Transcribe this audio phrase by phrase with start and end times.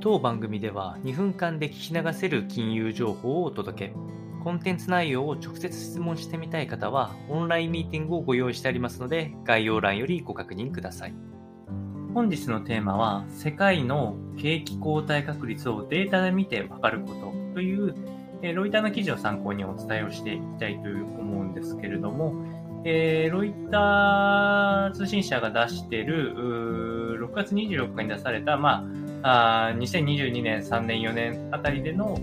[0.00, 3.94] 当番組では2分間で聞き流せる金融情報をお届け。
[4.44, 11.14] コンテンツ内容を直接質問してみたい方は、オンラインミーティングをご用意してありますので、概要欄よりご確認ください。
[12.14, 17.94] 本日のテーマは、世界の景気後退確率をデータで見てわかることという、
[18.54, 22.34] ロイターの記事を参考にお伝えをしていきたいと思うんですけれども、
[22.84, 32.16] えー、ロイター通信社が出している、6月26日に出された、まあ、あ2022年、3年、4年あたりでの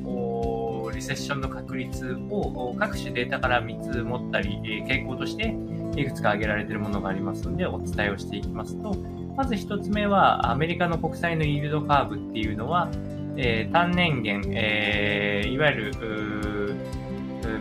[0.93, 5.55] リセッションの確率を各種データから見積もったり、え、傾向として
[5.95, 8.95] いくつか挙げられているものがありますので、お伝えをしていきますと、
[9.35, 12.89] まず1つ目は、アメリカの国債のイールドカーブっていうのは、
[13.37, 16.75] えー、単年限、えー、いわゆる、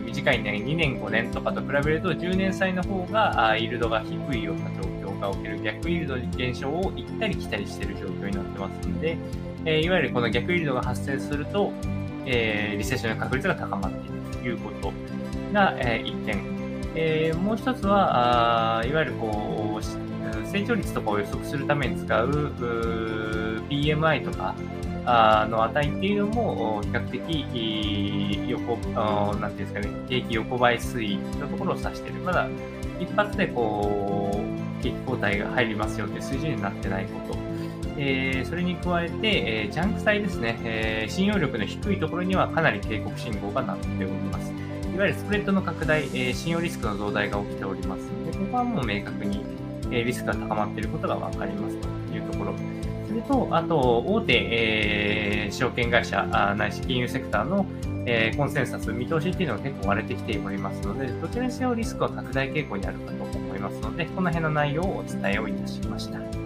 [0.05, 4.94] 短い年、2年、5年とかと比べると、10年債の方が、イールドが低いような状況
[5.29, 9.17] が起きる、逆イールド現象を行ったり来たりしている状況になってますので、
[9.65, 11.71] えー、いわゆるこの逆イールドが発生すると、
[12.25, 14.93] えー、リセッションの確率が高まっているということ
[15.53, 16.55] が、えー、1点。
[16.97, 20.05] えー、もう一つは、あいわゆるこう、
[20.47, 24.55] 成長率とかを予測するために使うう PMI とか、
[25.05, 28.77] あの値っていうのも比較的横、
[29.39, 32.21] なんていうんですかね、景気横ばい推移のところを指している。
[32.21, 32.47] まだ
[32.99, 34.54] 一発でこう、
[34.85, 37.39] 景気後退が入りますよっていう水準になってないこと。
[37.97, 44.51] えー、それに加えて、えー、ジャンク債ですね、えー、信用力の低いところにはかなり警告信号が鳴っております。
[44.93, 49.43] いわゆるスプレッドの拡大、え、信用リスクの増大が起きておりますので、ここはもう明確に、
[49.91, 52.53] え、リスクが高まっていることがわかりますというところ。
[53.05, 56.23] それと、あと、大手、え、証券会社
[56.57, 57.65] ないし金融セクターの、
[58.05, 66.44] えー、コンセンサス、見通しっていうのは結構割れてきておりますので、どちらにせよリスクは拡大傾向にあるかと思いますので、この辺の内容をお伝えをいたしました。